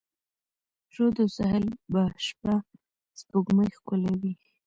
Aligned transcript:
رود 0.95 1.15
او 1.21 1.27
ساحل 1.37 1.65
به 1.93 2.03
شپه، 2.25 2.53
سپوږمۍ 3.19 3.69
ښکلوي 3.77 4.33